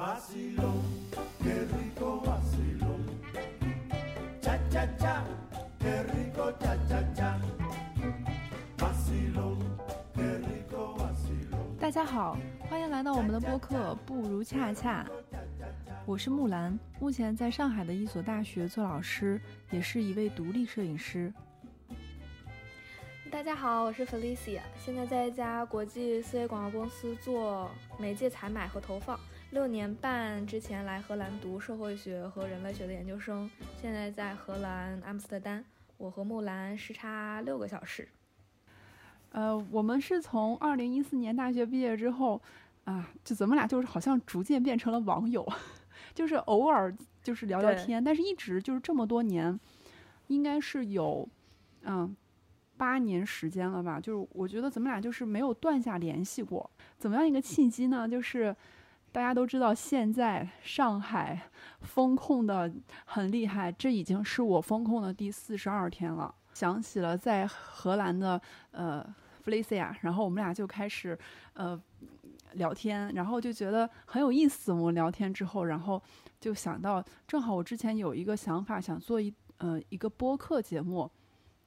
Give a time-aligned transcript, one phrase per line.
[0.00, 0.80] Vacilón,
[1.42, 3.02] qué rico vacilón.
[4.40, 5.22] Cha cha cha,
[5.78, 7.38] qué rico cha cha cha.
[8.78, 9.58] Vacilón,
[10.14, 11.76] qué rico vacilón.
[11.78, 15.04] 大家好，欢迎来到我们的播客《不如恰恰》，
[16.06, 19.38] 我是木兰，目前在上海的一所大学做老师，
[19.70, 21.30] 也是一位独立摄影师。
[23.30, 29.20] 大家好，我是 Felicia，现在在一家国际思维广告公司做媒介采买和投放。
[29.52, 33.50] 六年半之前来荷兰读社会学和人类学的研究生，
[33.82, 35.64] 现在在荷兰阿姆斯特丹。
[35.98, 38.08] 我和木兰时差六个小时。
[39.32, 42.40] 呃，我们是从二零一四年大学毕业之后，
[42.84, 45.44] 啊，就咱们俩就是好像逐渐变成了网友，
[46.14, 49.58] 就是偶尔就是聊聊天，但是一直就是这么多年，
[50.28, 51.28] 应该是有
[51.82, 52.16] 嗯
[52.76, 53.98] 八年时间了吧？
[53.98, 56.70] 就是我觉得咱们俩就是没有断下联系过。
[56.98, 58.08] 怎么样一个契机呢？
[58.08, 58.54] 就是
[59.12, 61.40] 大家都知道现在上海
[61.80, 62.72] 封控的
[63.04, 66.34] 很厉害，这已经是我封控的第四十二天了。
[66.54, 68.40] 想起了在荷兰的
[68.72, 69.04] 呃
[69.44, 71.18] Felicia，然后我们俩就开始
[71.54, 71.80] 呃
[72.52, 74.72] 聊天，然后就觉得很有意思。
[74.72, 76.00] 我们聊天之后，然后
[76.38, 81.10] 就想到，正好我之前有一个想法，想做一呃一个播客节目，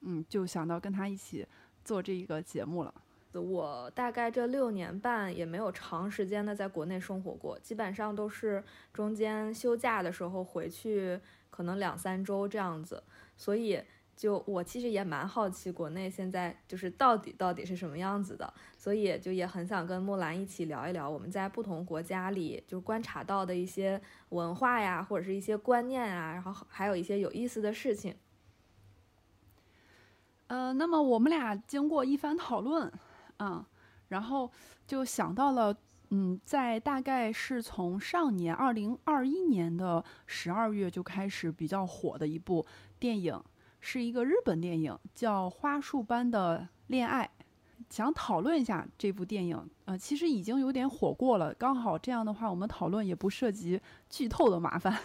[0.00, 1.46] 嗯，就想到跟他一起
[1.84, 2.94] 做这一个节目了。
[3.40, 11.18] 我大概这六年半也没有长时间的在国内生活过，基本上都是中间休假的时候回去，
[11.50, 13.02] 可能两三周这样子。
[13.36, 13.82] 所以
[14.16, 28.14] 就我其实也蛮好奇国内现在就是到底到底是什么样子的，所以就也很想跟木兰一起聊一聊我们在不同国家里就观察到的一些文化呀，或者是一些观念啊，然后还有一些有意思的事情。
[30.46, 32.92] 呃，那么我们俩经过一番讨论。
[33.38, 33.64] 嗯，
[34.08, 34.50] 然后
[34.86, 35.76] 就想到了，
[36.10, 42.64] 嗯，在大概是从上年二零二一年的十二月就开始比较火的一部
[42.98, 43.42] 电影，
[43.80, 47.28] 是一个日本电影，叫《花束般的恋爱》，
[47.90, 49.70] 想讨论一下这部电影。
[49.86, 54.98] 呃，其实已经有点火过了，刚好这样的话，我们讨论也不涉及剧透的麻烦。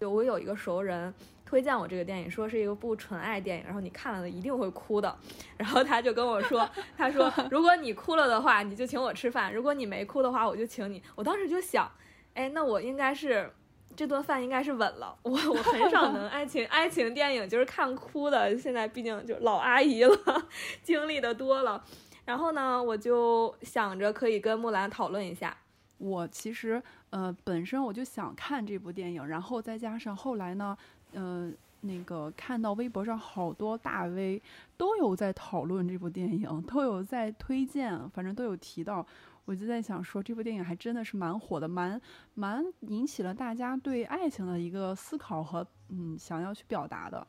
[0.00, 1.12] 就我有一个熟人
[1.44, 5.14] 推荐我这个电影，说是一个部纯爱电影，然后你看了一定会哭的。
[5.58, 6.66] 然后他就跟我说，
[6.96, 11.02] 他说 如果你哭了的话，你就请我吃饭；如果你没哭的话，我就请你。
[11.14, 11.90] 我当时就想，
[12.32, 13.52] 哎，那我应该是
[13.94, 15.14] 这顿饭应该是稳了。
[15.22, 20.48] 我我很少能 爱情爱情电影就是看哭的，现在毕竟就老阿姨了，
[20.82, 21.84] 经历的多了。
[22.24, 25.54] 然后呢，我就想着可以跟木兰讨论一下。
[26.00, 30.74] 我其实呃本身我就想看这部电影，然后再加上后来呢，
[31.12, 31.52] 呃
[31.82, 34.40] 那个看到微博上好多大 V
[34.78, 39.06] 都有在讨论这部电影，都有在推荐，反正都有提到，
[39.44, 42.00] 我就在想说这部电影还真的是蛮火的，蛮
[42.32, 47.26] 蛮引起了大家对爱情的一个思考和嗯想要去表达的。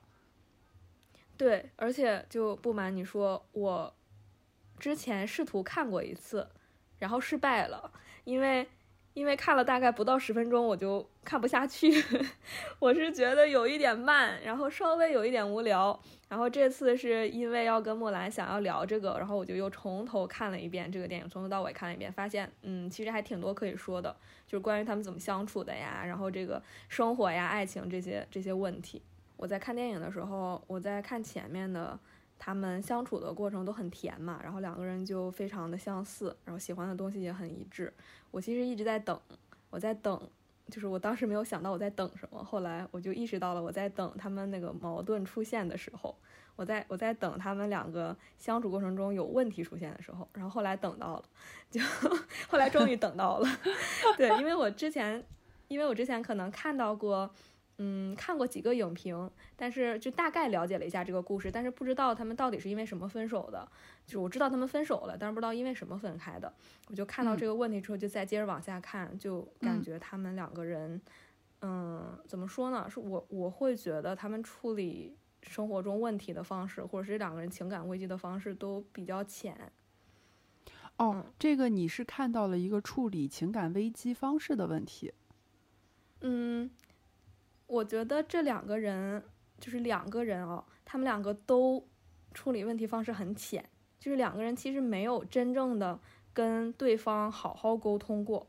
[1.35, 3.93] 对，而且就不瞒你说，我
[4.79, 6.47] 之前试图看过一次。
[6.99, 7.91] 然后失败了，
[8.23, 8.67] 因为
[9.13, 11.91] 因为看了大概不到十分钟，我就看不下去。
[12.79, 15.99] 我是觉得有一点慢，然后稍微有一点无聊。
[16.29, 24.15] 然后这次是因为要跟木兰想要聊这个，然后我就又从头看了一遍这个电影，从头到尾看了一遍，发现嗯，其实还挺多可以说的，
[24.47, 29.01] 就是关于他们怎么相处的呀，然后这个生活呀、爱情这些这些问题。
[29.35, 31.99] 我在看电影的时候，我在看前面的。
[32.43, 37.93] 他们相处的过程都很甜嘛，然后两个人就非常的相似，然后喜欢的东西也很一致。
[38.31, 39.21] 我其实一直在等，
[39.69, 40.19] 我在等，
[40.67, 46.17] 就是我当时没有想到我在等什么，后来我就意识到了我在等他们那个矛盾出现的时候，
[46.55, 51.23] 我在我在等他们两个相处过程中有问题出现的时候，然后后来等到了，
[51.69, 51.79] 就
[52.49, 53.47] 后来终于等到了，
[54.17, 55.23] 对，因为我之前，
[55.67, 57.31] 因为我之前可能看到过。
[57.83, 63.67] 嗯，看过几个影评，但是就大概了解了一下这个故事，但是不知道他们到底是因为什么分手的。
[64.05, 66.53] 就是我知道他们分手了，但是不知道因为什么分开的。
[66.89, 71.01] 我就看到这个问题之后，就再接着往下看，就感觉他们两个人，
[71.61, 72.87] 嗯，怎么说呢？
[72.87, 79.57] 是我我会觉得他们处理生活中问题的方式，或者是两个人情感危机的方式都比较浅。
[80.97, 85.11] 哦，这个你是看到了一个处理情感危机方式的问题。
[86.19, 86.69] 嗯。
[87.71, 89.23] 我觉得这两个人
[89.57, 91.81] 就是两个人哦，他们两个都
[92.33, 93.63] 处理问题方式很浅，
[93.97, 95.97] 就是两个人其实没有真正的
[96.33, 98.45] 跟对方好好沟通过，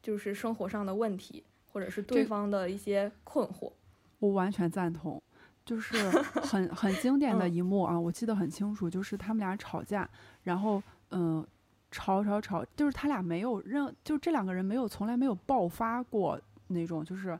[0.00, 3.72] 就是生活上的问题或者是对方的一些困惑。
[4.20, 5.20] 我完全赞同，
[5.64, 6.08] 就是
[6.40, 10.08] 很很经典的一幕啊，我记得很清楚，就是他们俩吵架，
[10.44, 10.80] 然后
[11.10, 11.44] 嗯，
[11.90, 17.36] 吵吵吵，就是他俩没有任，就这两个人没有从来没有爆发过那种，就是，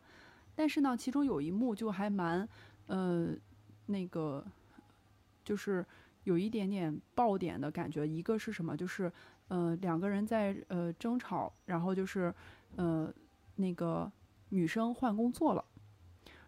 [0.60, 2.46] 但是呢，其中有一幕就还蛮，
[2.86, 3.28] 呃，
[3.86, 4.44] 那个，
[5.42, 5.82] 就是
[6.24, 8.06] 有一点点爆点的感觉。
[8.06, 8.76] 一个是什么？
[8.76, 9.10] 就是，
[9.48, 12.34] 呃，两个人在呃争吵，然后就是，
[12.76, 13.10] 呃，
[13.56, 14.12] 那个
[14.50, 15.64] 女生换工作了。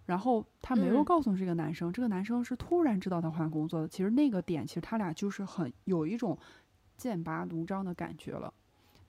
[0.05, 3.89] 然后他没有嗯告诉这个男生，这个男生是突然知道他换工作的。
[3.89, 6.39] 其实那个点，其实他俩就是很有一种
[6.99, 8.53] 剑拔弩张的感觉了。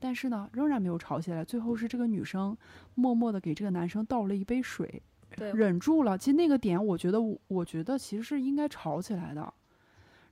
[0.04, 1.46] 但是呢，仍然没有吵起来。
[1.46, 2.58] 最后是这个女生
[2.94, 5.02] 默默的给这个男生倒了一杯水，
[5.34, 6.18] 对，忍住了。
[6.18, 9.54] 其实那个点，我觉得我，我觉得其实是应该吵起来的。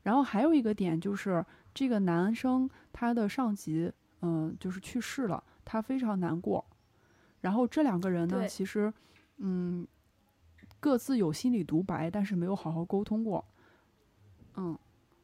[0.04, 3.90] 然后还有一个点就是，这个男生他的上级，
[4.24, 6.66] 嗯、就是去世了，他非常难过。
[7.40, 8.94] 然后这两个人呢，其实，
[9.38, 9.88] 嗯，
[10.82, 13.46] 各自有心理独白，但是没有好好沟通过。
[14.58, 14.78] 嗯，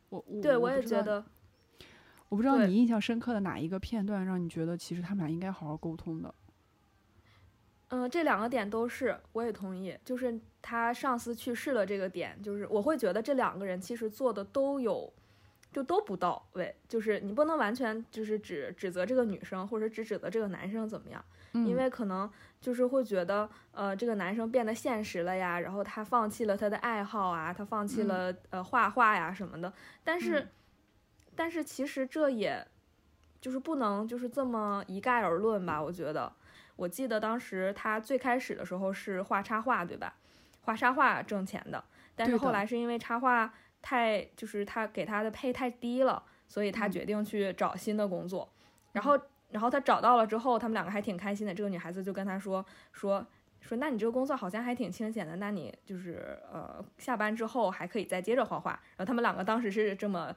[0.08, 1.26] 我我对我也觉得，
[2.30, 6.34] 我不知道你印象深刻的哪一个片段让你觉得其实他们俩应该好好沟通的。
[7.90, 9.98] 嗯，这两个点都是，我也同意。
[10.04, 15.14] 就是他上司去世了这个点，就是我会觉得这两个人其实做的都有，
[15.72, 16.76] 就都不到位。
[16.90, 22.30] 就是你不能完全就是指指责这个女生，或者只指责这个男生怎么样，嗯，因为可能
[22.60, 29.72] 就是会觉得，呃，这个男生变得现实了呀，然后他放弃了他的爱好啊，他放弃嗯了、呃画画呀什么的。
[30.04, 30.50] 但是，嗯
[31.38, 32.68] 但是其实这也
[33.40, 36.34] 就是不能就是这么一概而论吧，我觉得。
[36.76, 40.14] 我记得当时他最开始的时候是画插画，对吧？
[40.62, 41.84] 画插画挣钱的，
[42.16, 43.52] 但是后来是因为插画
[43.82, 48.48] 太就是他给他的配太低了，所以他嗯决定去找新的工作。
[48.92, 49.20] 然后，
[49.50, 51.54] 然后他找到了之后，他们两个还挺开心的。
[51.54, 53.26] 这个女孩子就跟他说说
[53.60, 58.72] 说，那你这个工作好像还挺清闲的，那你就是呃下班之后还可以再接着画画。
[58.98, 60.36] 然后他们两个当时是这么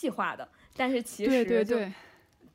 [0.00, 1.92] 计划的，但是其实就对对对，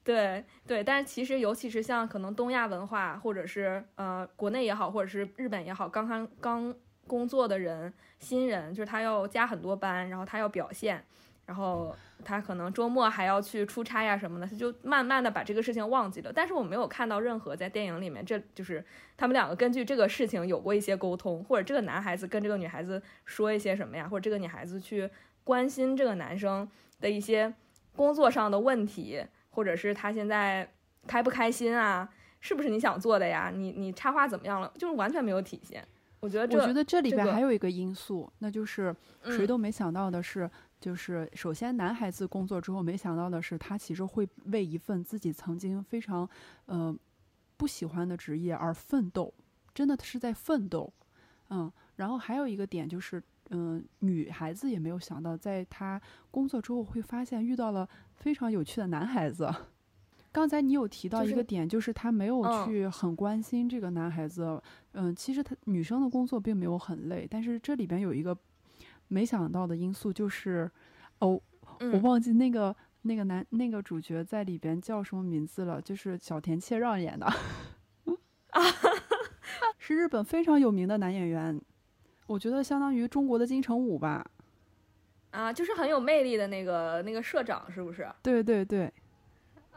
[0.04, 6.74] 对对，但是其实尤其是像可能东亚文化，或者是呃国内也好，或者是日本也好，刚刚刚
[7.06, 11.06] 工作的人，新人就是他要加很多班，然后他要表现，
[11.46, 16.34] 然后他可能周末还要去出差呀什么的，他就慢慢的把这个事情忘记了。
[16.34, 18.84] 但是我没有看到任何在电影里面，这就是
[19.16, 25.08] 他们两个根据这个事情有过一些沟通，或者这个男孩子跟这个女孩子说一些什么呀，或者这个女孩子去
[25.44, 26.68] 关心这个男生
[27.00, 27.54] 的一些
[27.96, 29.26] 工作上的问题。
[29.56, 30.70] 或者是他现在
[31.08, 32.10] 开不开心啊？
[32.42, 33.50] 是不是你想做的呀？
[33.56, 34.70] 你你插画怎么样了？
[34.78, 35.82] 就是完全没有体现。
[36.20, 38.94] 我觉得这我觉得这里边还有一个因素，那就是
[39.24, 46.30] 谁嗯都没想到的是，就是首先男孩子工作之后没想到的是，他其实会为一份自己曾经非常
[46.66, 46.94] 呃
[47.56, 49.34] 不喜欢的职业而奋斗，
[49.74, 50.92] 真的是在奋斗。
[51.50, 56.02] 嗯，然后还有一个点就是，嗯、女孩子也没有想到，在她
[56.32, 59.50] 工作之后会发现遇到了非常有趣的男孩子。
[60.32, 64.62] 刚才你有提到一个点，就是她没有嗯去很关心这个男孩子。
[64.92, 68.38] 嗯，其实她女生的工作并没有很累，但是这里边有一个
[69.08, 70.70] 没想到的因素，就是
[71.20, 71.42] 哦，我
[71.80, 77.36] 嗯忘记那个那个男那个主角在里边叫什么名字了，就是小田切让演的，啊
[79.78, 81.62] 是日本非常有名的男演员，
[82.28, 84.26] 我觉得相当于中国的金城武吧。
[85.32, 88.10] 啊，就是很有魅力的那个那个社长，是不是？
[88.24, 88.92] 对对对，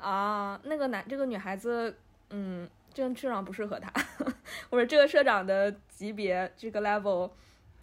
[0.00, 1.96] 啊，那个男这个女孩子，
[2.30, 3.92] 嗯，这个社长不适合她，
[4.70, 7.31] 我说这个社长的级别这个 level，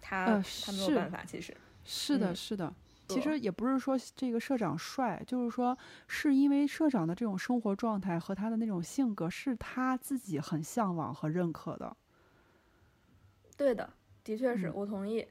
[0.00, 1.54] 他、呃他没有办法，其实。
[1.84, 2.72] 是的，嗯是的。
[3.08, 5.76] 其实也不是说这个社长帅，就是说
[6.08, 11.96] 是因为社长的这种生活状态和他的那种性格是他自己很向往和认可的。
[13.56, 13.88] 对的，
[14.26, 15.24] 的确是、嗯我同意。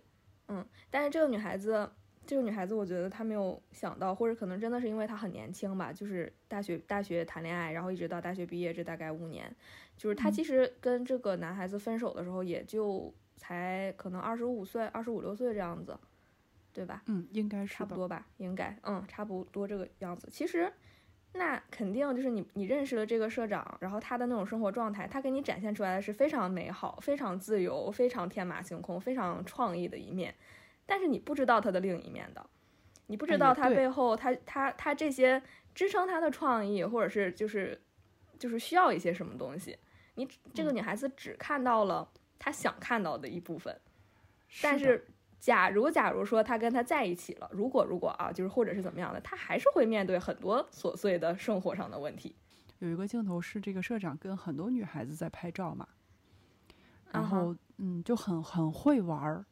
[0.47, 1.89] 嗯，但是这个女孩子，
[2.25, 9.53] 这个女孩子，我觉得她没有想到，或者可能真的是因为她很年轻吧，就是大学大学谈恋爱，然后一直到大学毕业，这大概五年，
[9.97, 15.97] 就是她嗯其实跟这个男孩子分手的时候，也就才可能二十五岁、二十五六岁这样子，
[16.71, 17.01] 对吧？
[17.07, 17.73] 嗯，应该是。
[17.73, 20.29] 差不多吧，应该，嗯，差不多这个样子。
[20.31, 20.71] 其实，
[21.37, 30.33] 那肯定就是你，你认识了这个社长，然后他的那种生活状态，他给你展现出来的是非常美好、非常自由、非常天马行空、非常创意的一面，
[30.85, 32.45] 但是你不知道他的另一面的，
[33.07, 35.41] 你不知哎道他背后他他他这些
[35.73, 37.81] 支撑他的创意，或者是就是
[38.39, 39.77] 就是需要一些什么东西，
[40.15, 43.77] 你这个嗯女孩子只看到了她想看到的一部分。
[44.61, 45.05] 但是，
[45.39, 52.35] 假如假如说他跟他在一起了，如果如果啊，就是或者是怎么样的，他还是会面对很多琐碎的生活上的问题。
[52.79, 55.87] 有一个镜头是这个社长跟很多女孩子在拍照嘛，
[57.11, 59.45] 然后嗯就很很会玩儿，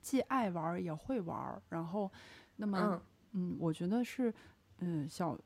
[0.00, 1.62] 既爱玩儿也会玩儿。
[1.68, 2.10] 然后，
[2.56, 3.00] 那么嗯
[3.32, 4.32] 嗯，我觉得是
[4.78, 5.38] 嗯小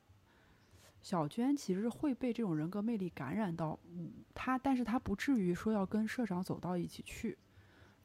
[1.02, 7.36] 小娟其实会被这种人格魅力感染到，嗯，她，但是她不至于说要跟社长走到一起去，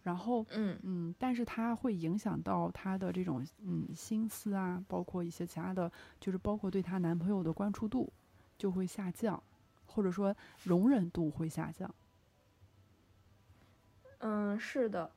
[0.05, 8.13] 然后，嗯嗯，但是她会影响到她的这种嗯心思啊，包括一些其他的，就是包括对她男朋友的关注度
[8.55, 9.41] 就会下降，
[9.87, 11.93] 或者说容忍度会下降。
[14.19, 15.09] 嗯，是的，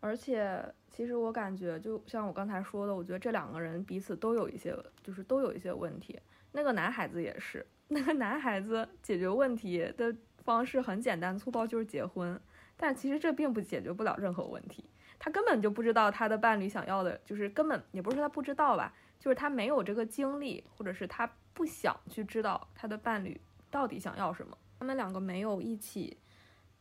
[0.00, 6.18] 而且其实我感觉，就像我刚才说的，我觉得这两个人彼此都有一些，就是都有一些问题。
[6.50, 12.40] 那个男孩子也是，那个男孩子解决问题的方式很简单粗暴，就是结婚。
[12.76, 14.84] 但其实这并不解决不了任何问题，
[15.18, 24.56] 他根本就不知道他的伴侣想要的，就是根本也不是说他不知道吧，就是他没有这个经历，或者是他不想去知道他的伴侣到底想要什么。
[24.78, 26.16] 他们两个没有一起，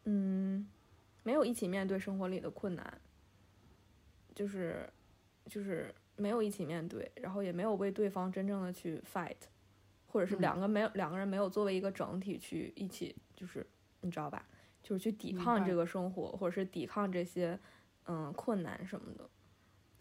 [0.05, 0.67] 嗯，
[1.23, 2.99] 没有一起面对生活里的困难，
[4.33, 4.89] 就是
[5.45, 9.37] 就是没有一起面对，然后也没有为对方真正的去 fight。
[10.07, 13.65] 或者是两个没有、两个人没有作为一个整体去一起，就是
[14.01, 14.45] 你知道吧，
[14.81, 17.59] 就是去抵抗这个生活，或者是抵抗这些
[18.05, 19.29] 嗯困难什么的，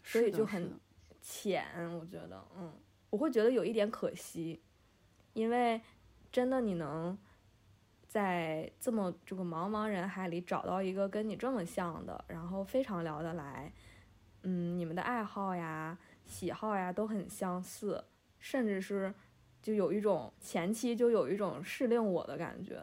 [0.03, 0.79] 所以就很
[1.21, 1.65] 浅。
[1.97, 2.73] 我觉得，嗯，
[3.09, 4.61] 我会觉得有一点可惜，
[5.33, 5.81] 因为
[6.31, 7.17] 真的你能
[8.07, 13.71] 在这么这个茫茫人海里找到一个跟你这么像的，然后非常聊得来，
[14.43, 18.03] 嗯，你们的爱好呀、喜好呀都很相似，
[18.39, 19.13] 甚至是。
[19.61, 22.81] 就有一种前期就有一种适令我的感觉，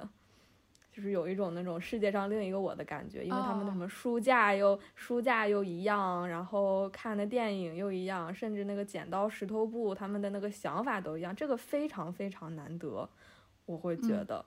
[0.99, 13.09] 就是有一种那种世界上另一个我的感觉，因为他们的什么书架又书架又一样，然后看的电影又一样，甚至那个剪刀石头布他们的那个想法都一样，这个非常非常难得，
[13.65, 14.45] 我会觉得，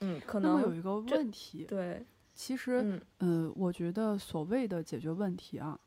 [0.00, 5.80] 嗯，可能有一个问题，对，其实，嗯，我觉得所谓的解决问题啊，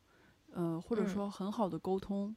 [0.53, 2.35] 呃，或者说很好的沟通。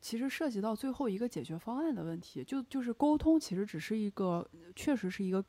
[0.00, 5.44] 其实涉及到最后一个解决方案的问题，就就是沟通，其实只是一个，确实是一个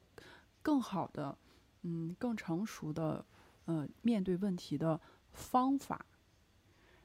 [0.62, 1.38] 更好的，
[1.82, 3.26] 嗯，更成熟的，
[3.66, 5.00] 呃，面对问题的
[5.32, 6.06] 方法。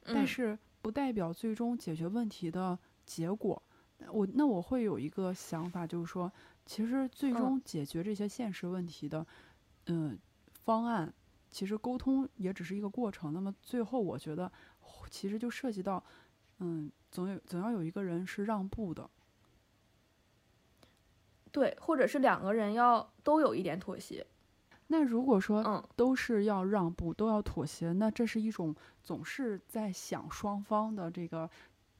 [0.04, 3.62] 但是不代表最终解决问题的结果。
[4.08, 6.30] 我那我会有一个想法，就是说，
[6.66, 9.26] 其实最终解决这些现实问题的，
[9.86, 10.18] 嗯，
[10.52, 11.12] 方案，
[11.50, 13.32] 其实沟通也只是一个过程。
[13.32, 14.50] 那么最后，我觉得
[15.10, 16.02] 其实就涉及到，
[16.58, 16.90] 嗯。
[17.14, 19.08] 总有总要有一个人是让步的，
[21.54, 24.26] 对，或者是两个人要都有一点妥协。
[24.88, 31.48] 那如果说嗯都是要让步，都要妥协，那这是一种总是在想双方的这个，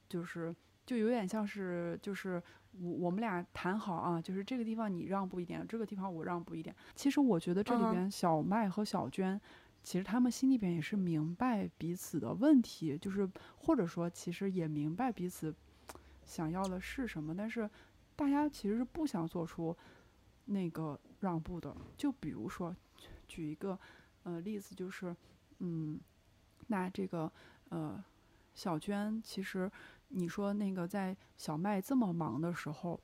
[0.08, 0.52] 就是
[0.84, 2.42] 就有点像是就是
[2.73, 6.75] 我我们俩谈好啊，就是这个地方你让步一点，这个地方我让步一点。
[6.96, 9.40] 其实我觉得这里边小麦和小娟。
[9.84, 15.54] 其实他们心里边也是明白彼此的问题，就是或者说其实也明白彼此
[16.25, 17.68] 想要的是什么，但是
[18.16, 19.76] 大家其实是不想做出
[20.47, 21.75] 那个让步的。
[21.97, 22.75] 就比如说
[23.26, 23.78] 举一个
[24.23, 25.14] 呃例子，就是
[25.59, 25.99] 嗯，
[26.68, 27.30] 那这个
[27.71, 28.02] 呃
[28.54, 29.71] 小娟，其实
[30.09, 33.00] 你说那个在小麦这么忙的时候，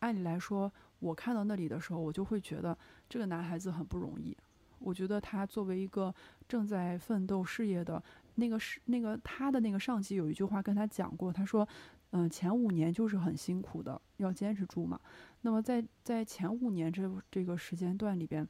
[0.00, 2.76] 按理来说我看到那里的时候，我就会觉得
[3.08, 4.36] 这个男孩子很不容易。
[4.78, 6.14] 我觉得他作为一个
[6.48, 8.02] 正在奋斗事业的
[8.36, 11.68] 那个是那个他的那个上级有一句话跟他讲过，他说，
[12.12, 15.00] 嗯，前五年就是很辛苦的，要坚持住嘛。
[15.42, 18.46] 那么在在前五年这这个时间段里边，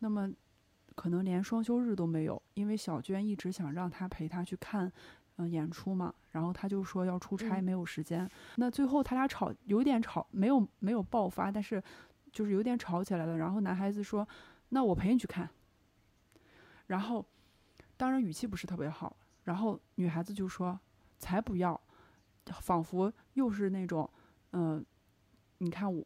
[0.00, 0.30] 那么
[0.94, 4.92] 可能连双休日都没有，因为小娟一直想让他陪他去看
[5.36, 8.28] 嗯演出嘛，然后他就说要出差没有时间。
[8.56, 11.82] 那最后他俩吵有点吵，没有没有爆发，但是
[12.32, 13.36] 就是有点吵起来了。
[13.38, 14.26] 然后男孩子说，
[14.70, 15.48] 那我陪你去看。
[16.86, 17.24] 然后，
[17.96, 19.16] 当然语气不是特别好。
[19.44, 20.78] 然后女孩子就说
[21.18, 21.78] ：“才不要！”
[22.60, 24.08] 仿佛又是那种，
[24.52, 24.84] 嗯，
[25.58, 26.04] 你看我，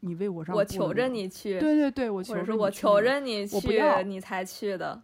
[0.00, 3.58] 你为我让我求着你去，对对对，我求着我求着你去，
[4.06, 5.02] 你才去的。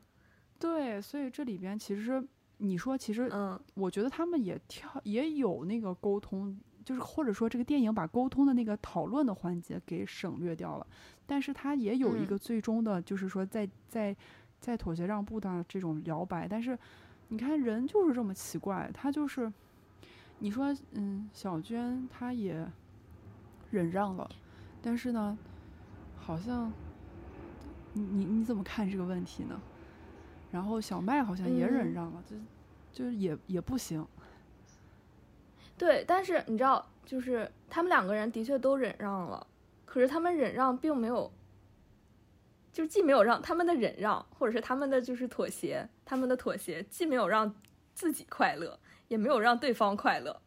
[0.58, 2.22] 对，所以这里边其实
[2.58, 10.86] 你说，其实嗯，我觉得他们也跳也有那个沟通，就是或者说这个电影把沟通的那个讨论的环节给省略掉了，
[11.26, 14.16] 但是他也有一个最终的，就是说在在。
[14.58, 16.76] 在妥协让步的这种摇摆，但是
[17.28, 19.52] 你看人就是这么奇怪，他就是
[20.38, 22.66] 你说嗯，小娟她也
[23.70, 24.30] 忍让了，
[24.82, 25.36] 但是呢，
[26.16, 26.72] 好像
[27.92, 29.60] 你你你怎么看这个问题呢？
[30.50, 32.36] 然后小麦好像也忍让了，就
[32.92, 34.06] 就是也也不行。
[35.76, 39.46] 对，但是你知道，就是他们两个人的确都忍让了，
[39.84, 41.30] 可是他们忍让并没有。
[42.72, 47.54] 就既没有让他们的忍让，或者是他们的就是妥协，他们的妥协既没有让
[47.94, 50.42] 自己快乐，也没有让对方快乐。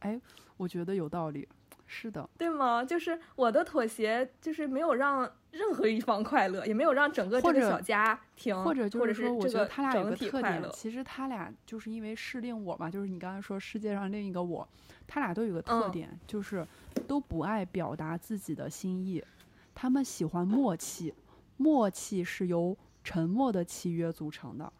[0.00, 0.20] 哎，
[0.56, 1.48] 我觉得有道理，
[1.94, 2.84] 是的，对吗？
[2.84, 14.66] 就是我的妥协，就是没有让任何一方快乐，也没有让整个这个小家庭，或者就是说，我觉得他俩有个特点，其实他俩就是因为是另我嘛，就是你刚才说世界上另一个我，
[15.06, 16.66] 他俩都有个特点，就是
[17.06, 19.22] 都不爱表达自己的心意，
[19.72, 21.14] 他们喜欢默契，
[21.56, 24.72] 默契是由沉默的契约组成的。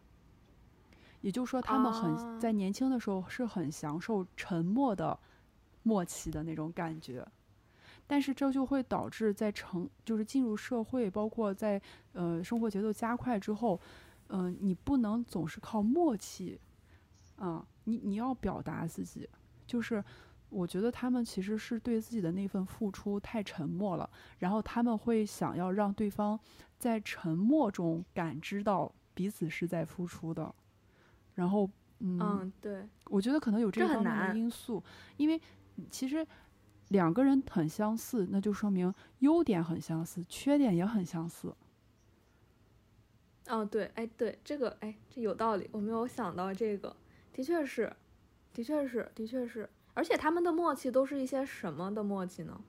[1.21, 5.17] 也就是说，他们很在年轻的时候是很享受沉默的
[5.85, 7.25] 默契的那种感觉，
[8.07, 11.81] 但是这就会导致在成就是进入社会，包括在
[12.13, 13.81] 呃生活节奏加快之后，
[14.27, 16.61] 嗯，你不能总是靠默契，
[17.37, 19.29] 啊，你你要表达自己，
[19.67, 20.03] 就是
[20.51, 26.39] 我觉得他们其实是对自己的那份付出太沉默了，然后他们会想要让对方
[26.79, 30.55] 在沉默中感知到彼此是在付出的。
[31.35, 34.81] 然后，嗯，对，我觉得可能有这方面的因素，
[35.17, 35.41] 因为
[35.91, 36.27] 其实
[36.89, 41.55] 两个人很相似，那就说明优点很相似，缺点也很相似。
[43.49, 46.95] 哦，对，哎，对，这个，哎，这有道理，我没有想到这个，
[47.33, 47.93] 的确是，
[48.53, 52.61] 的确是，的确是，而且他们的默契都是一些什么的默契呢？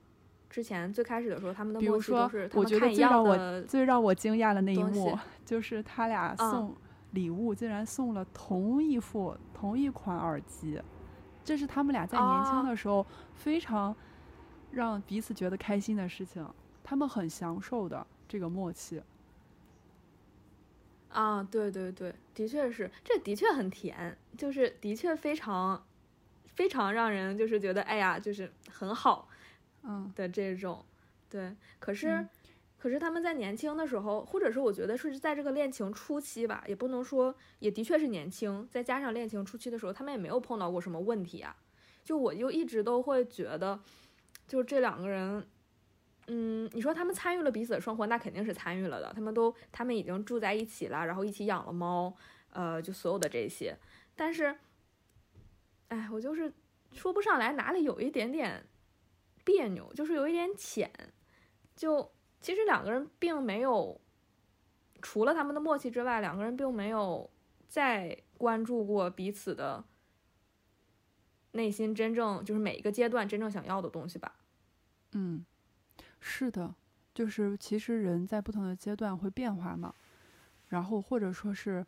[0.50, 6.74] 之前最开始的时候，他们的默契都是，我觉得最让我最让我惊讶的那一幕， 就是他俩送。
[7.12, 10.78] 礼物竟然送了同一副同一款耳机，
[11.46, 13.94] 这是他们俩在年轻的时候非常
[14.72, 16.44] 让彼此觉得开心的事情，
[16.82, 19.00] 他们很享受的这个默契。
[21.08, 25.86] 啊，对对对，的确是，这的确很甜，就是的确非常
[26.46, 29.28] 非常让人就是觉得哎呀，就是很好，
[29.84, 30.84] 嗯的这种，
[31.30, 32.26] 对，可是。
[32.78, 41.56] 可是他们在年轻的时候，或者是我觉得是在这个恋情初期吧，也不能说，也的确是年轻，再加上恋情初期的时候，他们也没有碰到过什么问题啊。
[42.04, 43.80] 就我就一直都会觉得，
[44.46, 45.44] 就这两个人，
[46.28, 49.10] 嗯，你说他们参与了彼此的生活，那肯定是参与了的。
[49.14, 52.14] 他们都他们已经住在一起了，然后一起养了猫，
[52.50, 53.76] 呃，就所有的这些。
[54.14, 54.54] 但是，
[55.88, 56.52] 哎，我就是
[56.92, 58.66] 说不上来哪里有一点点
[59.44, 60.92] 别扭，就是有一点浅，
[61.74, 62.12] 就。
[62.46, 64.00] 其实两个人并没有，
[65.02, 67.28] 除了他们的默契之外，两个人并没有
[67.66, 69.84] 再关注过彼此的
[71.50, 74.36] 内心真正就是每一个阶段真正想要的东西吧。
[75.10, 75.44] 嗯，
[76.20, 76.72] 是的，
[77.12, 79.92] 就是其实人在不同的阶段会变化嘛，
[80.68, 81.84] 然后或者说是，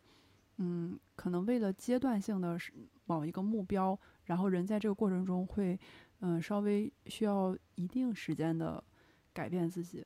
[0.57, 2.59] 嗯，可能为了阶段性的
[3.05, 5.79] 某一个目标，然后人在这个过程中会，
[6.19, 8.83] 嗯，稍微需要一定时间的
[9.31, 10.05] 改变自己。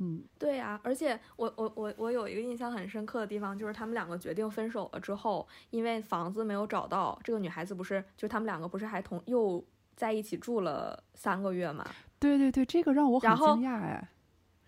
[0.00, 9.64] 嗯，对呀，而且我我我我有一个印象很深刻的地方，就是他们两个决定分手了之后，因为房子没有找到，这个女孩子不是，就他们两个不是还同又
[9.96, 11.84] 在一起住了三个月嘛？
[12.20, 14.08] 对对对，这个让我很惊讶哎。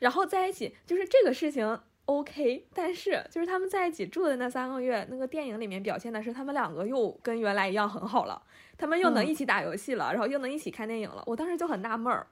[0.00, 8.42] 然后在一起就是这个事情 OK，但是就是他们在一起住的那三个月，那个电影里面表现的是他们两个又跟原来一样很好了，
[8.76, 11.22] 他们又能一起打游戏了，然后又能一起看电影了。
[11.26, 12.26] 我当时就很纳闷儿。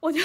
[0.00, 0.20] 我就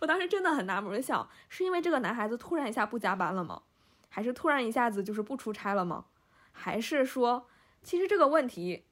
[0.00, 3.62] 我当时真的很纳闷，我就想，是因为这个男孩子突然一下不加班了吗？
[4.08, 6.06] 还是突然一下子就是不出差了吗？
[6.52, 7.48] 还是说，
[7.82, 8.84] 其实这个问题，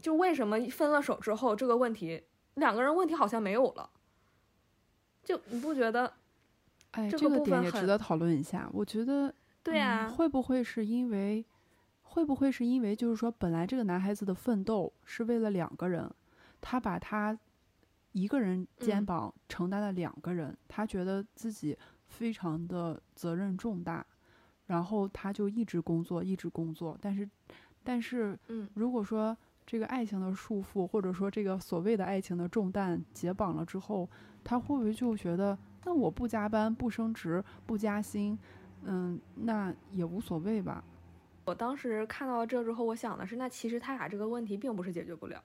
[0.00, 3.90] 就为什么分了手之后，这个问题两个人问题好像没有了？
[5.22, 6.12] 就你不觉得？
[6.90, 8.68] 哎，这个点也值得讨论一下。
[8.72, 11.44] 我觉得，对啊，会不会是因为，
[12.02, 16.12] 会不会是因为，就是说，本来这个男孩子的奋斗是为了两个人，
[16.60, 17.38] 他把他。
[18.14, 24.06] 一个人肩膀承担了两个人，他觉得自己非常的责任重大，
[24.66, 26.96] 然后他就一直工作，一直工作。
[27.02, 27.28] 但是，
[27.82, 34.08] 但是，嗯，如果说这个爱情的束缚，或者说这个所谓的爱情的重担解绑了之后，
[34.44, 38.38] 他会不会就觉得，那我不加班、不升职、不加薪，
[38.84, 40.84] 嗯，那也无所谓吧？
[41.46, 45.42] 我当时看到这之后，我想的是，那其实他俩这个问题并不是解决不了。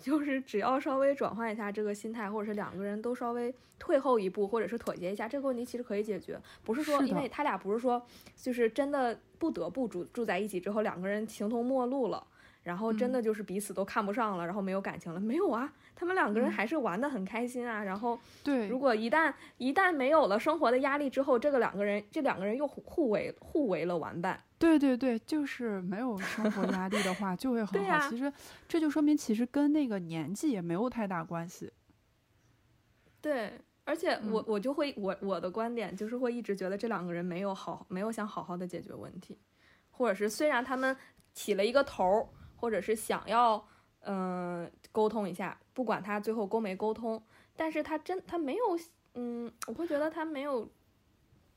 [0.00, 6.38] 就是只要稍微转换一下这个心态，或者是两个人都稍微退后一步，或者是妥协一下，这个问题其实可以解决。
[6.62, 8.04] 不是说，因为他俩不是说，
[8.36, 12.26] 就是真的不得不住住在一起之后，两个人形同陌路了，
[12.64, 15.72] 然后真的就是彼此都看不上了，然后没有感情了，没有啊。
[15.94, 24.42] 他们两个人还是玩的很开心啊，然后对，如果一旦一旦没有了生活的压力之后，这个两个人这两个人又互为互为了玩伴。
[24.58, 28.08] 对对对，就是没有生活压力的话就会很好。
[28.08, 28.32] 其实
[28.66, 31.70] 这就说明其实跟那个年纪也没有太大关系。
[33.20, 33.52] 对，
[33.84, 39.38] 而且我我就会我我的观点就是会一直觉得这两个人没有好没有想好好的解决问题，
[39.90, 40.96] 或者是虽然他们
[41.34, 42.28] 起了一个头，
[42.64, 43.62] 或者是想要。
[44.06, 47.24] 嗯，沟通一下，不管他最后沟没沟通，
[47.56, 48.78] 但是他真他没有，
[49.14, 50.68] 嗯，我会觉得他没有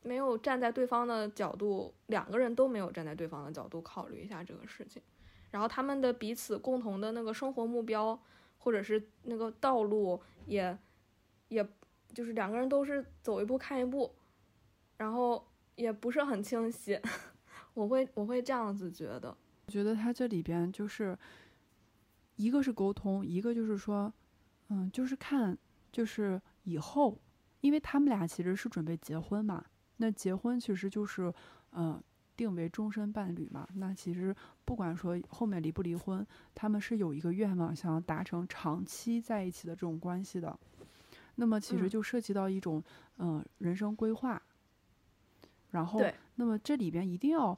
[0.02, 5.02] 没有站在对方的角度，两个人都没有站在对方的角度考虑一下这个事情，
[5.52, 8.18] 然后他们的彼此共同的那个生活目标
[8.60, 10.78] 或者是那个道路也
[11.50, 11.68] 也
[12.14, 14.16] 就是两个人都是走一步看一步，
[14.96, 16.98] 然后也不是很清晰，
[17.74, 19.36] 我会我会这样子觉得。
[19.68, 21.18] 我觉得他这里边就是
[22.38, 24.12] 一个是沟通，一个就是说，
[24.70, 25.58] 嗯，就是看
[25.92, 27.20] 就是以后，
[27.60, 29.66] 因为他们俩其实是准备结婚嘛，
[29.98, 31.34] 那结婚其实就是
[31.72, 32.02] 嗯
[32.38, 33.68] 定为终身伴侣嘛。
[33.74, 36.26] 那其实不管说后面离不离婚，
[36.56, 40.58] 他们是有一个愿望想要达成长期在一起的这种关系的。
[41.36, 42.82] 那么其实嗯就涉及到一种
[43.18, 44.42] 嗯、人生规划，
[45.72, 46.02] 然后
[46.36, 47.58] 那么这里边一定要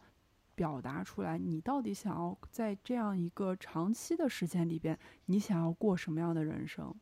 [0.60, 6.94] 表达出来，你到底想要在这样一个长期的时间里边，你想要过什么样的人生，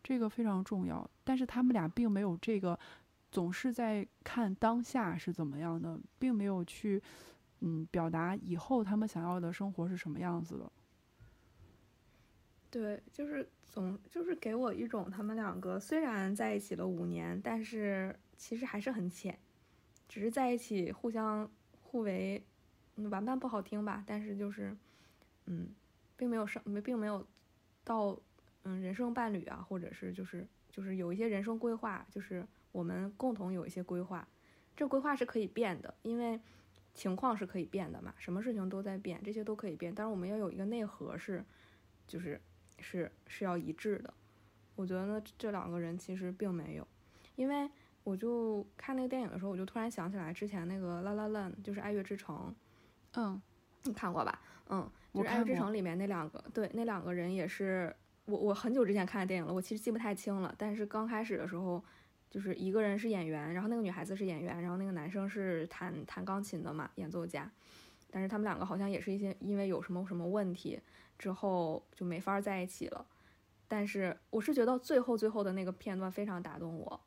[0.00, 1.10] 这个非常重要。
[1.24, 2.78] 但是他们俩并没有这个，
[3.32, 7.02] 总是在看当下是怎么样的，并没有去
[7.62, 10.70] 嗯表达以后他们想要的生活是什么样子的。
[12.70, 19.36] 对，就是总就是给我一种他们两个虽然在一起了五年，但是其实还是很浅，
[20.08, 22.42] 只是在一起互相互为，
[22.96, 24.76] 玩伴不好听吧，但是就是，
[25.46, 25.68] 嗯，
[26.16, 27.26] 并没有上，没并没有
[27.84, 28.18] 到
[28.64, 34.26] 嗯人生伴侣啊，或者是就是就是有一些人生规划，就是我们共同有一些规划，
[34.76, 36.40] 这规划是可以变的，因为
[36.94, 41.44] 情况是可以变的嘛，什么事情都在变，这些都可以变，但是我们要有一个内核是，
[42.06, 42.40] 就是
[42.78, 44.12] 是是要一致的。
[44.74, 46.86] 我觉得呢，这两个人其实并没有，
[47.36, 47.70] 因为
[48.04, 52.54] 我就看那个电影的时候，我就突然想起来之前那个《La La Land》，就是《爱乐之城
[53.14, 53.40] 嗯，》，
[53.88, 54.40] 你看过吧？
[54.68, 57.94] 嗯，就是《爱乐之城》里面那两个，对，那两个人也是
[58.24, 61.82] 我我很久之前看的电影了，我其实记不太清了，但是刚开始的时候，
[62.30, 67.50] 就是一个人是演员，然后那个女孩子是演员，然后那个男生是弹弹钢琴的嘛，演奏家。
[68.10, 70.78] 但是他们两个好像也是一些因为有什么什么问题
[71.18, 73.06] 之后就没法在一起了。
[73.66, 77.00] 但是我是觉得最后最后的那个片段非常打动我，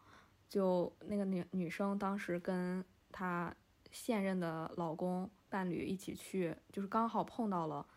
[0.49, 3.53] 就那个女女生当时跟她
[3.91, 7.87] 现任的老公伴侣一起去，就是刚好碰到了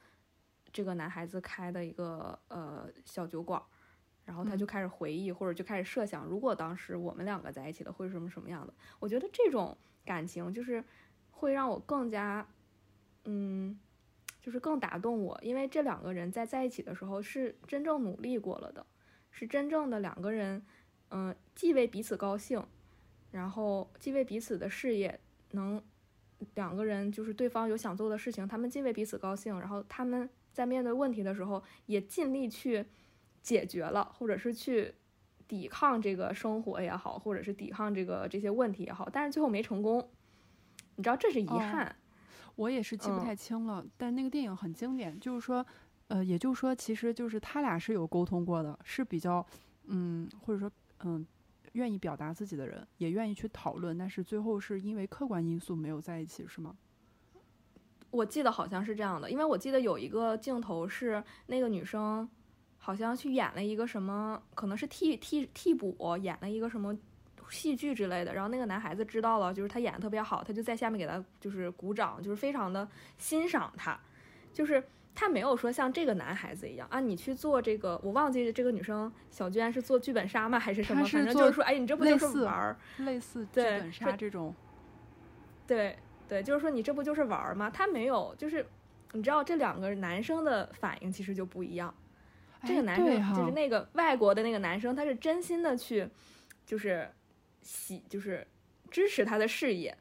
[0.72, 3.60] 这个男孩子开的一个呃小酒馆，
[4.24, 8.72] 然后他就嗯开始回忆、或者就开始设想，如果当时我们两个在一起了会是什么什么样的。
[9.00, 10.84] 我觉得这种感情就是
[11.32, 12.46] 会让我更加
[13.24, 13.76] 嗯。
[14.40, 18.86] 就是更打动我，因为这两个人在在一起的时候是真正努力过了的，
[19.30, 20.64] 是真正的两个人，
[21.10, 22.64] 嗯、既为彼此高兴，
[23.30, 25.82] 然后既为彼此的事业能，
[26.55, 32.85] 两个人就是对方有想做的事情，他们既为彼此高兴，然后他们在面对问题的时候也尽力去
[33.42, 34.94] 解决了，或者是去
[35.46, 40.09] 抵抗这个生活也好，或者是抵抗这个这些问题也好，但是最后没成功，
[40.96, 41.96] 你知道这是遗哦憾。
[42.57, 45.64] 我也是记不嗯太清了，但那个电影很经典，就是说，
[46.09, 49.46] 呃，也就是说，其实就是他俩是有沟通过的，是比较，
[49.85, 50.68] 嗯，或者说，
[51.05, 51.24] 嗯，
[51.78, 56.76] 愿意表达自己的人，也愿意去讨论，但是最后是因为客观因素没有在一起，是吗？
[58.10, 62.28] 我记得好像是这样的，因为我记得有一个镜头是那个女生
[62.76, 66.96] 好像去演了一个什么，可能是替替替补演了一个什么
[67.50, 72.88] 戏剧之类的，然后那个男孩子知道了，就是他演的特别好，他就在下面给他就是鼓掌，就是非常的
[73.18, 73.98] 欣赏他，
[74.52, 74.82] 就是
[75.20, 82.78] 他没有说像这个男孩子一样啊，你去做这个，我忘记这个女生小娟是做剧本杀吗还是什么，反正就是说，哎，你这不就是玩儿？
[82.98, 84.54] 类似剧对本杀这种，
[85.66, 87.68] 对对，就是说你这不就是玩儿吗？
[87.68, 88.64] 他没有，就是
[89.11, 91.92] 你知道这两个男生的反应其实就不一样。
[92.64, 96.09] 这个哎男生、对就是那个外国的那个男生，他是真心的去，
[96.64, 97.11] 就是
[97.62, 98.46] 喜，就是
[98.88, 99.98] 支持他的事业，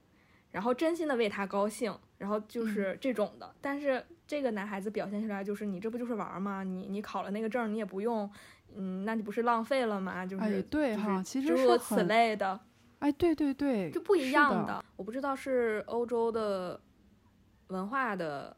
[0.51, 3.55] 然后真心的为他高兴，然后嗯就是这种的。
[3.59, 6.63] 但是这个男孩子表现出来就是，你这不就是玩儿吗？
[6.63, 8.29] 你你考了那个证，你也不用，
[8.75, 10.25] 嗯，那你不是浪费了吗？
[10.25, 12.59] 就是、哎对哈其实诸如此类的。
[12.99, 16.79] 哎，对对对，就不一样的我不知道是欧洲的
[17.67, 18.57] 文化的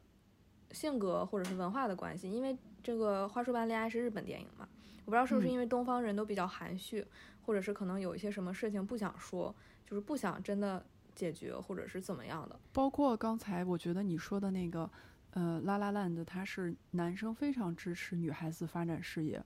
[0.72, 4.66] 性格或者是文化的关系，因为这个《花束般恋爱》是日本电影嘛，
[5.04, 7.06] 我不知道是不是嗯因为东方人都比较含蓄，
[7.42, 9.54] 或者是可能有一些什么事情不想说，
[9.86, 10.82] 就是不想真的
[11.14, 12.58] 解决，或者是怎么样的。
[12.72, 14.90] 包括刚才我觉得你说的那个，
[15.32, 19.42] 呃，拉拉烂的，他是男生非常支持女孩子发展事业，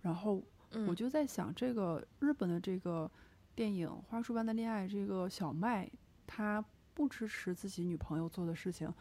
[0.00, 3.10] 然后嗯，我就在想，这个日本的这个
[3.54, 5.90] 电影《花束般的恋爱》，这个小麦
[6.26, 8.92] 他不支持自己女朋友做的事情，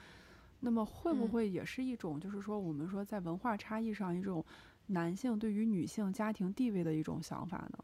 [0.60, 4.44] 那么会不嗯会也是一种，就是说我们说在文化差异上一种
[4.88, 7.78] 男性对于女性家庭地位的一种想法呢？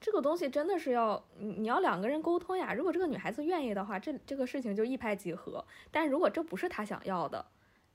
[0.00, 2.74] 这个东西真的是要你你要两个人沟通呀。
[2.74, 5.64] 如果这个女孩子愿意的话，这这个事情就一拍即合。
[5.90, 7.44] 但如果这不是她想要的，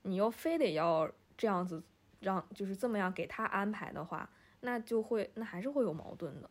[0.02, 1.82] 你又非得要这样子
[2.20, 4.28] 让就是这么样给他安排的话，
[4.60, 6.50] 那就会那还是会有矛盾的。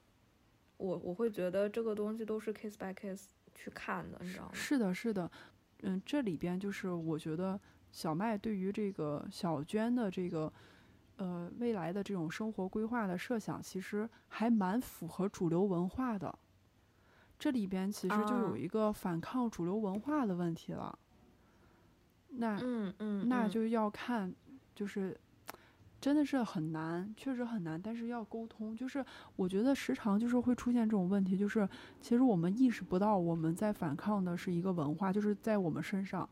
[0.77, 4.51] 我我会觉得这个东西都是 case by case 去看的，你知道吗？
[4.53, 5.29] 是的，是的，
[5.81, 7.59] 嗯，这里边就是我觉得
[7.91, 10.51] 小麦对于这个小娟的这个。
[11.21, 16.33] 呃，未来的这种生活规划的设想，其实还蛮符合主流文化的。
[17.37, 20.97] 这里边其实就有一个反抗主流文化的问题了。
[22.29, 24.33] 那嗯嗯，那就要看，
[24.75, 25.19] 就是
[25.99, 27.81] 真的是很难，确实很难。
[27.81, 29.03] 但是要沟通，就是
[29.35, 31.67] 我觉得时常就是会出现这种问题，就是
[31.99, 36.27] 其实我们意识不到我们在反抗的是一个文化，就是在我们身上。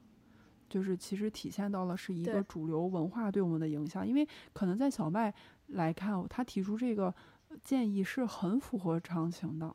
[0.69, 5.33] 就是其实体现到了是一个主流文化对我们的影响，因为可能在小麦
[5.67, 7.15] 来看，他提出这个
[7.63, 9.73] 建议是很符合常情的。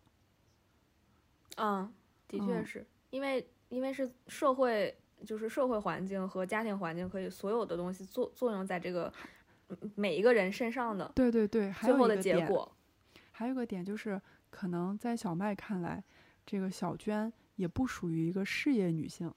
[1.56, 1.90] 嗯，
[2.28, 9.12] 的确是因为因为是社会，就是社会环境和家庭环境可以所有的东西作作用在这个
[9.94, 11.10] 每一个人身上的。
[11.14, 12.70] 对对对，最后的结果。
[13.30, 16.02] 还有个点就是，可能在小麦看来，
[16.44, 19.32] 这个小娟也不属于一个事业女性，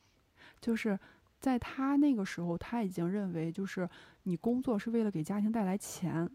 [0.60, 0.98] 就是。
[1.38, 3.88] 在她那个时候，她已经认为，就是
[4.24, 6.28] 你工作是为了给家庭带来钱，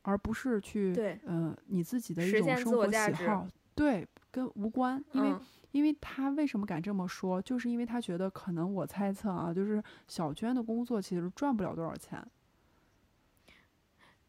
[0.00, 5.04] 而不是去，对，呃，你自己的一种生活喜好，对，跟无关。
[5.12, 5.36] 因为，
[5.74, 12.24] 因为他为什么敢这么说，就是因为他觉得，可能我猜测啊，就是小娟的工作其实赚不了多少钱。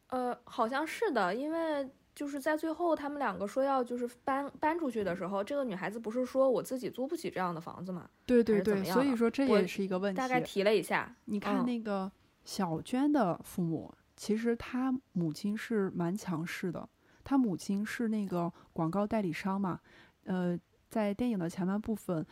[0.08, 1.88] 呃，好像是的，因为。
[2.16, 8.08] 就是在最后，他们两个说要就是搬搬出去的时候，这个女孩子不是说我自己租不起这样的房子嘛？
[8.24, 10.16] 对对对，所以说这也是一个问题。
[10.16, 12.10] 大概提了一下，你看那个
[12.42, 16.88] 小娟的父母，其实她母亲是蛮强势的，
[17.22, 19.78] 她母亲是那个广告代理商嘛。
[20.24, 22.24] 呃，在电影的前半部分，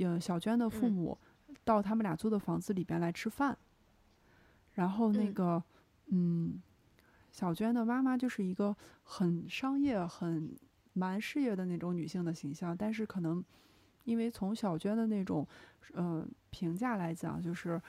[0.00, 1.18] 呃，小娟的父母
[1.64, 3.56] 到他们俩租的房子里边来吃饭，
[4.74, 5.62] 然后那个，
[6.06, 6.60] 嗯。
[7.32, 10.52] 小娟的妈妈就是一个很商业、很
[10.94, 13.42] 蛮事业的那种女性的形象，但是可能
[14.02, 15.46] 因为从小娟的那种
[15.92, 17.80] 呃评价来讲，就是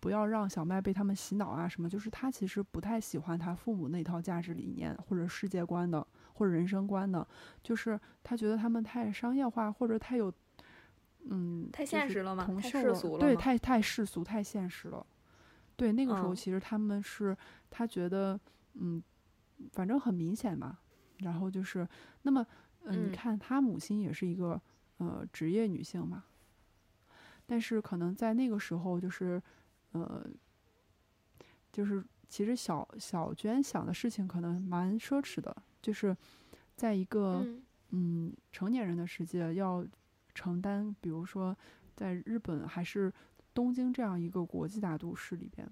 [0.00, 6.04] 不要让小麦被他们洗脑啊什么，就是她其实不太喜欢她父母那套价值理念或者世界观的
[6.36, 7.26] 或者人生观的，
[7.62, 10.32] 就是他觉得他们太商业化或者太有
[11.24, 12.46] 嗯太现实了吗？
[12.62, 15.04] 太世俗了对，太太世俗、太现实了。
[15.76, 17.36] 对，那个时候其实他们是
[17.68, 18.38] 他觉得。
[18.78, 19.02] 嗯，
[19.72, 20.76] 反正很明显嘛。
[21.20, 21.88] 然后就是，
[22.24, 22.46] 那么，
[22.84, 24.60] 嗯，你看他母亲也是一个
[24.98, 26.24] 呃职业女性嘛。
[27.46, 29.42] 但是可能在那个时候，就是
[29.92, 30.26] 呃，
[31.72, 36.16] 就是其实小小娟想的事情可能蛮奢侈的，就是
[36.74, 37.46] 在一个
[37.90, 39.86] 嗯成年人的世界要
[40.34, 41.56] 承担，比如说
[41.94, 43.12] 在日本还是
[43.54, 45.64] 东京这样一个国际大都市里边。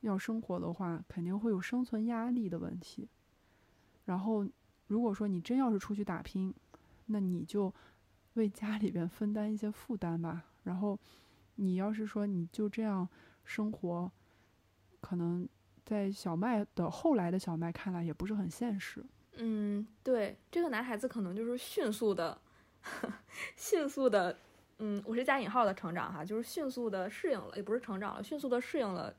[0.00, 3.08] 要生活的话，肯定会有生存压力的问题。
[4.04, 4.46] 然后，
[4.88, 6.54] 如果说你真要是出去打拼，
[7.06, 7.72] 那你就
[8.34, 10.44] 为家里边分担一些负担吧。
[10.64, 11.00] 然后，
[11.54, 13.08] 你要是说你就这样
[13.42, 14.12] 生活，
[15.00, 15.48] 可能
[15.82, 19.04] 在小麦的后来的小麦看来也不是很现实。
[19.36, 22.38] 嗯，对，这个男孩子可能就是迅速的、
[23.56, 24.36] 迅速的，
[24.78, 29.14] 嗯，我是加引号的成长哈，就是迅速的适应了，也不是成长了，迅速的适应了。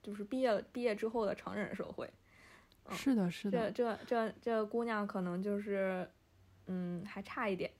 [0.00, 2.08] 就是毕业毕业之后的成人社会，
[2.92, 6.08] 是的，是的，这这这这姑娘可能就是，
[6.66, 7.70] 嗯，还差一点，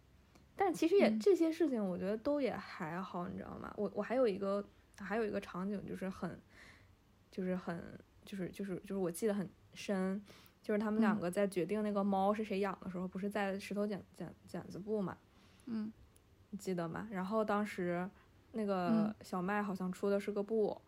[0.57, 3.73] 但其实也这些事情，我觉得都也还好，你知道吗？
[3.79, 4.63] 我我还有一个
[4.99, 6.39] 还有一个场景，就是很，
[7.31, 10.21] 就是很，就是就是就是我记得很深，
[10.69, 15.17] 就是他们两个在决定那个猫是谁养的时候，不是在石头剪剪剪子布嘛？
[15.65, 15.91] 嗯，
[16.51, 17.09] 你记得吗？
[17.11, 18.07] 然后当时
[18.53, 20.79] 那个小麦好像出的是个布。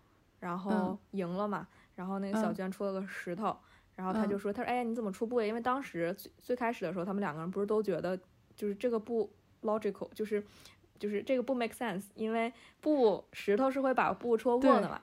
[0.40, 3.55] 然后赢了嘛，然后那个小娟出了个石头，
[3.95, 5.38] 然后他就说，他说，哎呀，你怎么出布？
[5.43, 8.19] 因为当时最最开始的时候，他们两个人不是都觉得，
[8.57, 10.43] 就是这个布 logical，就是
[10.99, 15.03] 就是这个不 make sense，因为布石头是会把布戳破的嘛。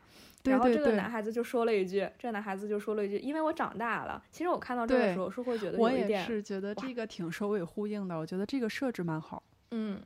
[0.49, 4.23] 然后这个男孩子就说了一句，这个男孩子就说了一句，因为我长大了。
[4.31, 9.43] 其实我看到这个时候是会觉得我也是觉得这个挺首尾呼应的，我觉得这个设置蛮好。
[9.71, 10.01] 嗯，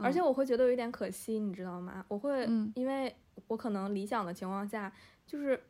[0.00, 2.04] 而且我会觉得有一点可惜，你知道吗？
[2.08, 3.14] 我会因为。
[3.48, 4.90] 我可能理想的情况下，
[5.26, 5.62] 就是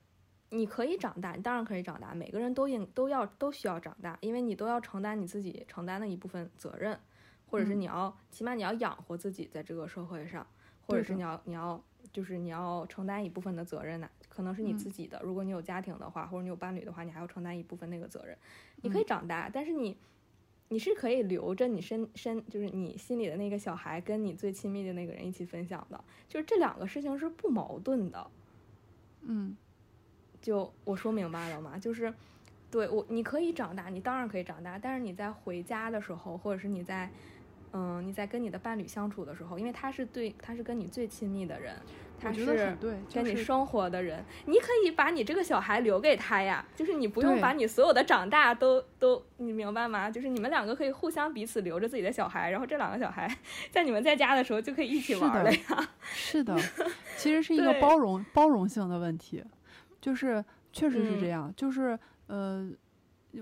[0.51, 2.15] 你可以长大，你当然可以长大。
[2.15, 6.97] 每个人都应都要都需要长大，因为你都要承担你自己承担的一部分责任，
[7.47, 10.47] 或者是你要起码你要养活自己在这个社会上，
[10.87, 15.21] 或者是你要你要就是你要承担一部分的责任呐、可能是你嗯自己的。
[15.23, 18.37] 如果你有家庭的话，或者你有伴侣的话，你还要承担一部分那个责任。
[18.83, 19.97] 你可以嗯长大，但是你
[20.69, 28.31] 你是可以留着你身身就是你心里的那个小孩，跟你最亲密的那个人一起分享的，就是这两个事情是不矛盾的。
[29.23, 29.57] 嗯
[30.41, 31.79] 就我说明白了吗？
[31.79, 32.13] 就是
[32.71, 37.11] 对我，你可以长大，你当然可以长大，但是你在回家的时候，或者是你在，
[37.79, 41.77] 嗯，你在跟你的伴侣相处的时候，因为他是对，他是跟你最亲密的人，
[42.19, 50.11] 他是对，跟你生活的人，你可以把你这个小孩留给他呀，就是你不用把你所有的长大都都，你明白吗？
[50.11, 53.31] 就是你们两个可以互相彼此留着自己的小孩，然后这两个小孩
[53.71, 55.89] 在你们在家的时候就可以一起玩了呀。
[56.01, 56.57] 是的，
[57.19, 59.45] 其实是一个包容包容性的问题，
[60.01, 62.71] 就是确实是这嗯样，就是呃，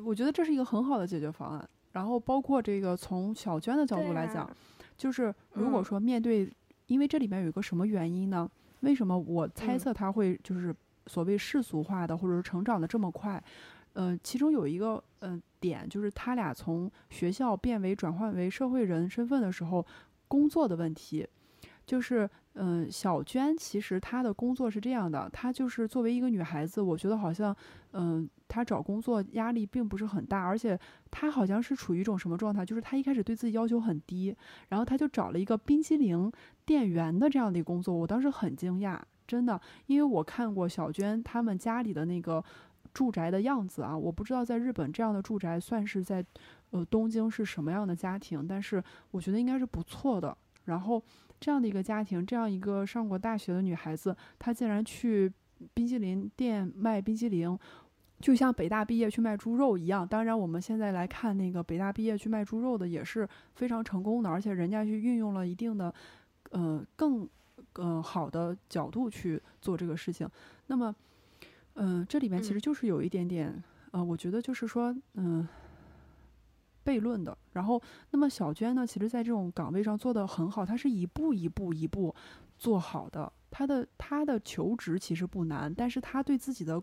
[0.04, 1.68] 我觉得这是一个很好的解决方案。
[1.94, 4.48] 然后包括这个从小娟的角度来讲，
[4.96, 6.48] 就是如果嗯说面对，
[6.86, 8.48] 因为这里面有一个什么原因呢？
[8.80, 10.74] 为什么我猜嗯测他会就是
[11.06, 13.42] 所谓世俗化的，或者是成长的这么快？
[13.94, 19.86] 呃，其中有一个呃点，就是他俩从学校变为转换为社会人身份的时候，
[20.28, 21.26] 工作的问题。
[21.86, 27.54] 就是，嗯、小娟其实她的工作是这样的，她就是作为一个女孩子，我觉得好像，
[27.92, 30.78] 嗯、她找工作压力并不是很大，而且
[31.10, 34.34] 她好像是处于一种什么状态，就是她一开始对自己要求很低，
[34.68, 36.30] 然后她就找了一个冰激凌
[36.64, 42.44] 店员的这样的一个工作，我当时很惊讶，真的，因为我看过小娟他们家里的那个
[42.92, 46.24] 住宅的样子啊，我不知道在日本这样的住宅算是在
[46.70, 50.36] 呃东京是什么样的家庭，但是我觉得应该是不错的。
[50.66, 51.02] 然后
[51.40, 55.32] 这样的一个家庭，这样一个上过大学的女孩子，她竟然去
[55.72, 57.58] 冰淇淋店卖冰激凌，
[58.20, 60.06] 就像北大毕业去卖猪肉一样。
[60.06, 65.92] 当然，我们现在来看那个北大毕业去卖猪肉的也是非常成功的，而且人家去运用了一定的
[66.50, 67.28] 呃更
[67.74, 70.28] 呃好的角度去做这个事情。
[70.66, 70.94] 那么，
[71.74, 75.46] 嗯、这里面其嗯实就是有一点点，呃，我觉得就是说，嗯、
[76.84, 77.36] 悖论的。
[77.52, 82.14] 然后，那么小娟呢，其实在这种岗位上做得很好，她是一步一步一步
[82.58, 83.32] 做好的。
[83.50, 86.82] 她的她的求职其实不难，但是她对自己的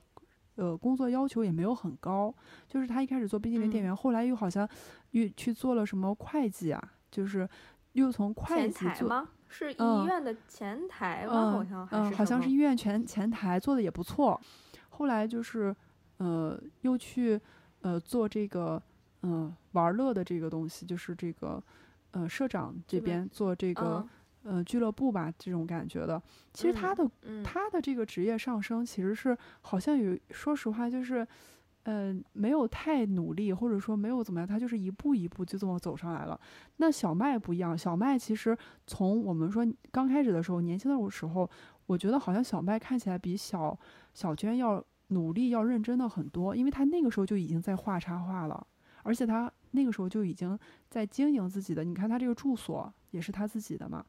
[0.55, 2.33] 呃工作要求也没有很高。
[2.67, 4.67] 就是她一开始做冰淇淋店嗯员，后来又好像
[5.11, 7.47] 又去做了什么会计啊，就是
[7.93, 8.89] 又从会计做。
[8.89, 9.29] 台吗？
[9.53, 11.33] 是医嗯院的前台吗？
[11.33, 14.39] 嗯好像还嗯，是好像是医院前前台做的也不错。
[14.87, 15.75] 后来就是，
[16.17, 17.37] 呃，又去
[17.81, 18.81] 呃做这个
[19.21, 21.62] 嗯、呃玩乐的这个东西，就是这个
[22.12, 24.07] 呃社长这这边边做这个、
[24.43, 26.21] 呃俱乐部吧，这种感觉的。
[26.53, 31.27] 其实他嗯的、嗯，他的这个职业上升，其实是好像有，说实话就是。
[31.84, 36.39] 呃，没有太努力，或者说没有怎么样，他就是一步一步就这么走上来了。
[36.77, 38.55] 那小麦不一样，小麦其实
[38.86, 41.49] 从我们说刚开始的时候，年轻的时候，
[41.88, 43.75] 我觉得好像小麦看起来比小
[44.13, 48.67] 小娟要努力、要认真的很多，因为他那个时候就已经在画插画了，
[49.03, 50.57] 而且他那个时候就已经
[50.89, 51.83] 在经营自己的。
[51.83, 54.05] 你看他这个住所也是他自己的嘛，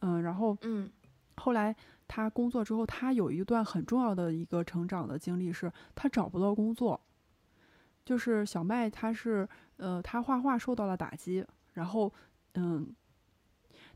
[0.00, 0.90] 嗯，然后嗯
[1.36, 1.74] 后来
[2.08, 7.00] 他工作之后，他有一段很重要的一个成长的经历是，他找不到工作。
[8.02, 12.12] 就是小麦，他是呃，他画画受到了打击，然后
[12.54, 12.92] 嗯，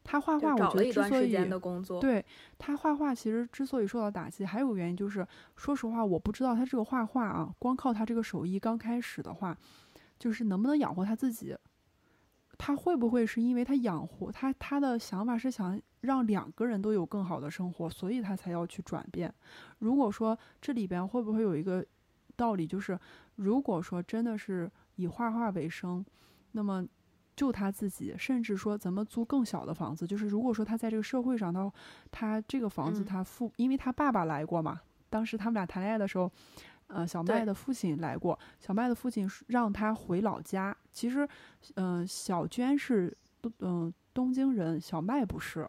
[0.05, 2.25] 他画画，我找觉了一段时得之所以间的工作，对
[2.57, 9.57] 他画画，其实之所以受到打击，还有个原因就是，说实话，我不知道他这个画画啊，光靠他这个手艺刚开始的话，
[10.19, 11.57] 就是能不能养活他自己。
[12.57, 19.33] 他会不会是因为他养活他，他的想法是想让两个人都有更好的生活，所以他才要去转变？
[19.81, 21.85] 如果说这里边会不会有一个
[22.37, 22.99] 道理，就是
[23.35, 26.05] 如果说真的是以画画为生，
[26.53, 26.87] 那么
[27.35, 31.73] 就他自己，甚至说咱们租更小的房子，就是如果说他在这个社会上，他
[32.13, 36.31] 他这个房子嗯他父，因为他爸爸来过嘛，当时他们俩谈恋爱的时候，
[36.89, 40.77] 呃，小麦的父亲来过，小麦的父亲是让他回老家。
[40.93, 41.27] 其实，
[41.75, 45.69] 嗯、小娟是东嗯、东京人，小麦不是。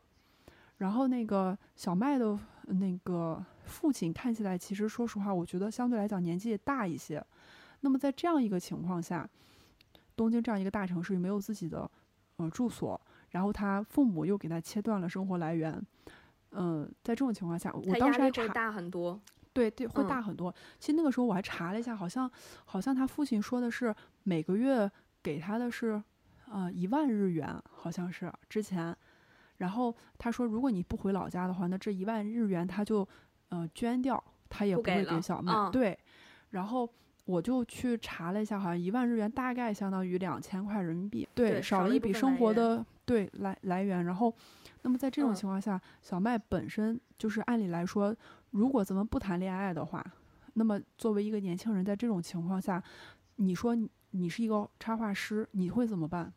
[0.78, 7.26] 然后那个小麦的呃那个父亲看起来，其实说实话，我觉得相对来讲年纪也大一些。
[7.80, 9.28] 那么在这样一个情况下，
[10.16, 11.90] 东京这样一个大城市没有自己的
[12.38, 13.00] 呃住所，
[13.30, 15.82] 然后他父母又给他切断了生活来源，
[16.52, 19.20] 嗯、在这种情况下，我当时还力会大很多。
[19.56, 20.54] 对对，会嗯大很多。
[20.80, 22.30] 其实那个时候我还查了一下，好像
[22.66, 24.92] 好像他父亲说的是每个月
[25.24, 26.04] 给他的是
[26.52, 28.96] 呃一万日元，好像是之前。
[29.58, 33.08] 然后他说，如果你不回老家的话，那这一万日元他就
[33.48, 35.54] 呃捐掉，他也不会给小麦。
[35.54, 35.98] 嗯对，
[36.50, 36.90] 然后
[37.24, 41.26] 我就去查了一下，好像一万日元大概相当于两千块人民币。
[41.34, 44.04] 对，对少了一笔生活的对来来源。
[44.06, 44.34] 然后，
[44.82, 48.16] 那么在这种嗯情况下，小麦本身就是按理来说，
[48.52, 50.06] 如果咱们不谈恋爱的话，
[50.54, 52.84] 那么作为一个年轻人，在这种情况下，
[53.36, 56.34] 你说你你是一个插画师，你会怎么办？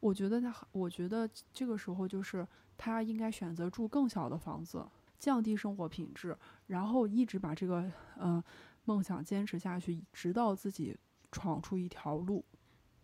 [0.00, 2.46] 我觉得他，我觉得这个时候就是
[2.76, 4.84] 他应该选择住更小的房子，
[5.18, 8.42] 降低生活品质，然后一直把这个呃
[8.84, 10.96] 梦想坚持下去，直到自己
[11.30, 12.44] 闯出一条路。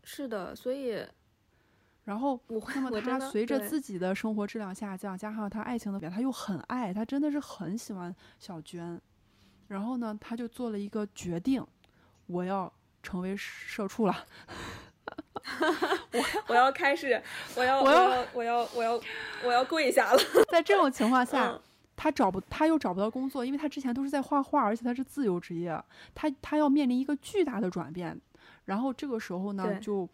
[0.02, 1.06] 是的，所以
[2.08, 2.40] 然后，
[2.74, 8.98] 那么他随着自己的生活质量下降，加上他爱情的表，他又很爱，他真的是很喜欢小娟。
[9.66, 11.62] 然后呢，他就做了一个决定，
[12.24, 14.24] 我要成为社畜了。
[16.14, 17.22] 我我要开始，
[17.54, 19.00] 我要我要我要我要
[19.44, 20.18] 我要跪下了。
[20.50, 21.60] 在这种情况下，嗯
[21.94, 25.78] 他找不，他又找不到工作，因为他之前都是在画画，而且他是自由职业，
[26.14, 28.18] 他他要面临一个巨大的转变。
[28.64, 30.08] 然后这个时候呢，就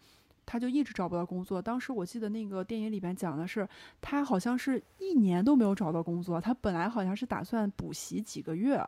[0.45, 1.61] 他就一直找不到工作。
[1.61, 3.67] 当时我记得那个电影里边讲的是，
[4.01, 8.81] 他好像是一年都没有找到工作，他本来好像是打算补习几个月，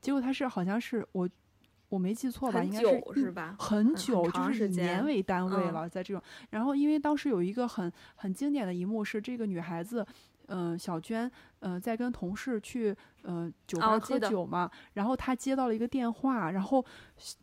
[0.00, 1.28] 结果他是好像是我
[1.88, 3.56] 我没记错吧，应该一久是吧？
[3.58, 6.22] 很很久，就是以年为单位嗯了，在这种。
[6.50, 10.04] 然后因为当时有一个很很经典的一幕是这个女孩子，
[10.48, 11.30] 嗯、小娟，
[11.60, 16.84] 嗯、在跟同事去呃酒吧喝酒嘛，然后她接到了一个电话，然后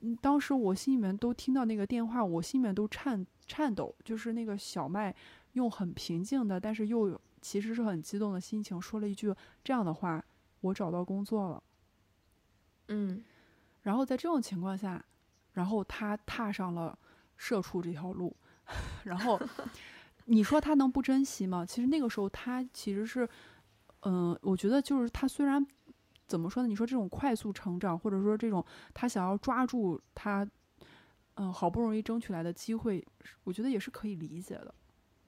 [0.02, 5.16] 嗯当时我心里面都听到那个电话，我心里面都颤颤抖，就是那个小麦
[5.54, 9.34] 用很平静的，但是又有其实是很激动的心情说了一句
[9.64, 10.24] 这样的话
[10.62, 11.64] ：“我找到工作了。”
[12.90, 13.24] 嗯，
[13.82, 15.04] 然后在这种情况下，
[15.54, 16.98] 然后他踏上了
[17.38, 18.36] 社畜这条路，
[19.06, 19.42] 然后
[20.26, 21.66] 你说他能不珍惜吗？
[21.66, 23.28] 其实那个时候他其实是，
[24.02, 25.66] 嗯、我觉得就是他虽然
[26.28, 26.68] 怎么说呢？
[26.70, 30.48] 你说这种快速成长，或者说这种他想要抓住他，
[31.36, 33.06] 嗯、好不容易争取来的机会，
[33.44, 34.74] 我觉得也是可以理解的。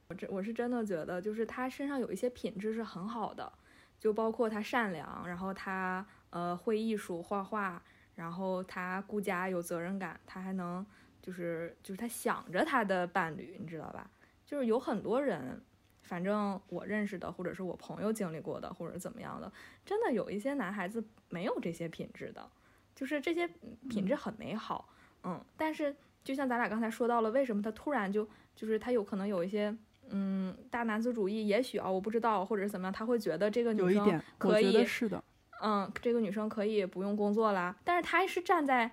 [0.07, 3.51] 我这我是真的觉得，就是他身上有一些品质是很好的，
[3.99, 7.81] 就包括他善良，然后他呃会艺术画画，
[8.15, 10.85] 然后他顾家有责任感，他还能
[11.21, 14.09] 就是就是他想着他的伴侣，你知道吧？
[14.53, 15.59] 就是有很多人，
[16.03, 19.51] 反正我认识的，或者是我朋友经历过的，或者怎么样的，
[19.83, 22.47] 真的有一些男孩子没有这些品质的，
[22.93, 23.49] 就是这些
[23.89, 24.87] 品质很美好，
[25.23, 29.75] 嗯，但是就像咱俩刚才说到了，为什么他突然就就是他有可能有一些。
[30.09, 35.23] 嗯，大男子主义，也许啊，我不知道，或者是怎么样，他会觉得这个女生可以是的，
[35.63, 37.75] 嗯，这个女生可以不用工作啦。
[37.83, 38.91] 但是他是站在，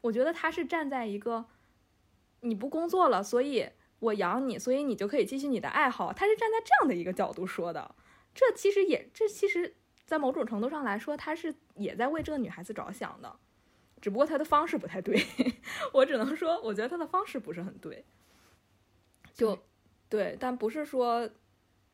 [0.00, 1.44] 我觉得他是站在一个，
[2.40, 3.68] 你不工作了，所以
[4.02, 6.12] 我养你，所以你就可以继续你的爱好。
[6.12, 7.94] 他是站在这样的一个角度说的。
[8.34, 9.74] 这其实也，这其实，
[10.04, 13.34] 在某种程度上来说，他是也在为这个女孩子着想的，
[14.00, 15.24] 只不过他的方式不太对。
[15.94, 18.04] 我只能说，我觉得他的方式不是很对。
[19.32, 19.58] 就
[20.08, 21.28] 对，但不是说。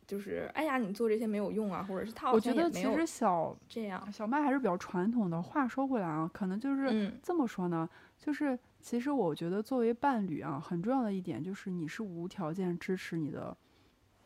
[0.07, 4.11] 就是，哎呀，你做这些没有用啊，或者是他好我觉得其实小这样。
[4.11, 5.43] 小麦还是比较传统的。
[5.43, 7.87] 话说回来啊，可能就是嗯这么说呢，
[8.19, 13.57] 就是其实我觉得作为伴侣啊，很重要的一点就是你是无条件支持你的，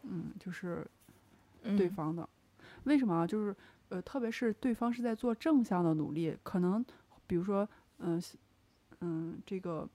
[0.03, 0.87] 嗯，就是
[1.63, 2.29] 对嗯方的。
[2.85, 3.27] 为什么啊？
[3.27, 3.55] 就是
[3.89, 6.85] 呃，特别是对方是在做正向的努力，可能
[7.27, 8.21] 比如说，嗯、
[9.01, 9.89] 嗯，这个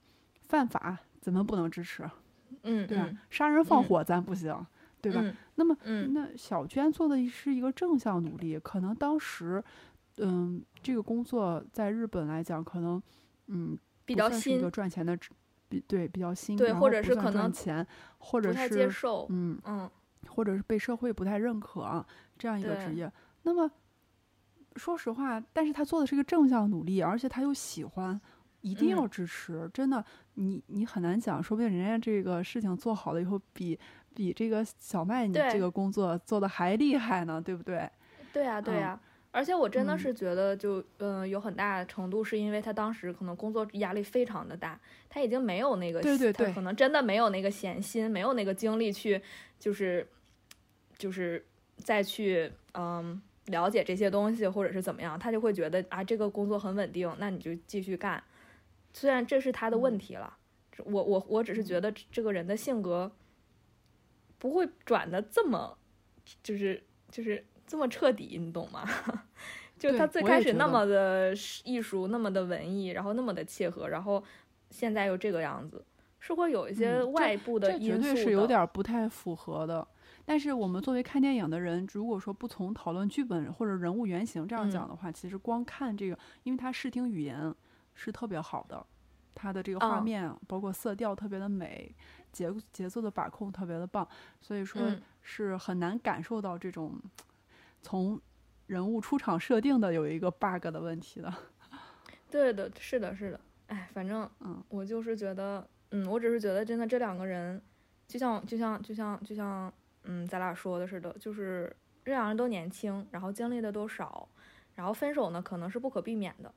[0.48, 2.08] 犯法怎么不能支持，
[2.62, 3.06] 嗯，对吧？
[3.08, 4.54] 嗯杀人放嗯火咱不行，
[5.00, 5.20] 对吧？
[5.22, 9.62] 嗯那么嗯那小娟做的是一个正向努力，可能当时，
[10.18, 13.02] 嗯，这个工作在日本来讲，可能，
[13.48, 13.76] 嗯，
[14.08, 15.16] 比较新一个，赚钱的，
[15.68, 17.86] 比对比较新，对或者是可能赚钱，
[18.18, 19.26] 或者是接受。
[19.28, 19.90] 嗯，嗯
[20.26, 22.04] 或者是被社会不太认可啊，
[22.38, 23.10] 这样一个职业。
[23.42, 23.70] 那么，
[24.76, 28.18] 说实话，但是他做的是一个正向努力，而且他又喜欢，
[28.62, 29.70] 一定要嗯支持。
[29.72, 30.04] 真的，
[30.34, 33.78] 你你很难讲，说不定人家这个事情做好了以后，比
[34.14, 37.90] 比这个小麦你这个工作做的还厉害呢，对不对？
[38.32, 39.00] 对呀、对嗯呀、
[39.38, 39.98] 而且我真的嗯。
[40.00, 49.22] 是觉得就，嗯、有很大程度是因为他当时可能工作压力非常的大，他已经没有那个对对对他可能真的没有那个闲心，没有那个精力去，
[49.60, 50.04] 就是，
[50.98, 58.20] 就是再去，嗯，了解这些东西或者是怎么样，他就会觉得啊，这个工作很稳定，那你就继续干。
[58.92, 59.98] 虽然这是他的问嗯。
[59.98, 60.36] 题了，
[60.72, 63.12] 这我我我只是觉得这个人的性格
[64.36, 65.78] 不会转的这么，
[66.42, 66.82] 就是
[67.12, 68.84] 就是这么彻底，你懂吗？
[69.78, 71.32] 就他最开始那么的
[71.64, 74.20] 艺术，那么的文艺，然后那么的切合，然后
[74.70, 75.84] 现在又这个样子，
[76.18, 78.02] 是会有一些外部的因素的。
[78.08, 79.86] 绝对是有点儿不太符合的。
[80.24, 87.54] 但是我们作为看电影的人，如果说不从讨论剧本或者人物原型这样讲嗯的话，其实光看这个，因为它视听语言
[87.94, 88.84] 是特别好的，
[89.34, 91.94] 它的这个画嗯面、包括色调特别的美，
[92.32, 94.06] 节节奏的把控特别的棒，
[94.40, 97.00] 所以说嗯是很难感受到这种
[97.82, 98.20] 从
[98.66, 101.32] 人物出场设定的有一个 bug 的问题的。
[102.30, 103.40] 对的，是的，是的。
[103.68, 107.60] 哎，反正嗯，我就是觉得，嗯，我只是觉得真的这两个人，
[108.06, 109.72] 就像就像就像就像，
[110.04, 111.74] 嗯，咱俩说的似的，就是
[112.04, 114.28] 这两人都年轻，然后经历的都少，
[114.74, 116.52] 然后分手呢可能是不可避免的，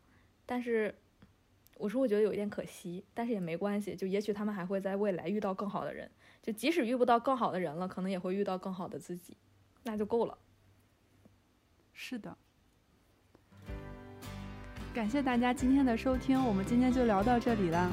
[0.46, 0.94] 但是
[1.78, 6.10] 我是会觉得有一点可惜，但是也没关系，就也许他们还会在未来遇到更好的人，
[6.42, 9.36] 就即使遇不到更好的人了，可能也会遇到更好的自己，
[9.84, 10.38] 那就够了。
[11.94, 12.36] 是的。
[14.94, 17.92] 感谢大家今天的收听，我们今天就聊到这里了，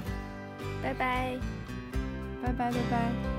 [0.83, 1.39] 拜拜。
[2.43, 3.38] 拜拜拜拜。